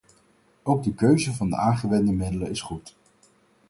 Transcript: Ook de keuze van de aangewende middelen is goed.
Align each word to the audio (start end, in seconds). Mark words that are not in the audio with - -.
Ook 0.63 0.83
de 0.83 0.93
keuze 0.93 1.33
van 1.33 1.49
de 1.49 1.55
aangewende 1.55 2.11
middelen 2.11 2.49
is 2.49 2.61
goed. 2.61 2.95